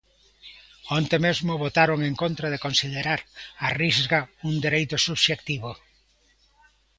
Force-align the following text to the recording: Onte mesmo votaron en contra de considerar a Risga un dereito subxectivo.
Onte 0.97 1.17
mesmo 1.25 1.61
votaron 1.65 1.99
en 2.09 2.13
contra 2.23 2.47
de 2.53 2.61
considerar 2.65 3.19
a 3.65 3.67
Risga 3.81 4.19
un 4.49 4.55
dereito 4.65 4.95
subxectivo. 5.05 5.69